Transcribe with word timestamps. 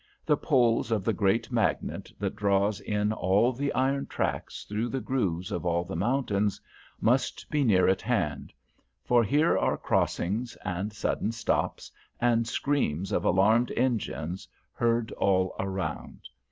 The 0.25 0.35
poles 0.35 0.89
of 0.89 1.03
the 1.03 1.13
great 1.13 1.51
magnet 1.51 2.11
that 2.17 2.35
draws 2.35 2.79
in 2.81 3.13
all 3.13 3.53
the 3.53 3.71
iron 3.73 4.07
tracks 4.07 4.63
through 4.63 4.89
the 4.89 4.99
grooves 4.99 5.51
of 5.51 5.63
all 5.63 5.83
the 5.83 5.95
mountains 5.95 6.59
must 6.99 7.47
be 7.51 7.63
near 7.63 7.87
at 7.87 8.01
hand, 8.01 8.51
for 9.05 9.23
here 9.23 9.55
are 9.55 9.77
crossings, 9.77 10.57
and 10.65 10.91
sudden 10.91 11.31
stops, 11.31 11.91
and 12.19 12.47
screams 12.47 13.11
of 13.11 13.23
alarmed 13.23 13.71
engines 13.77 14.47
heard 14.73 15.11
all 15.11 15.55
around. 15.59 16.21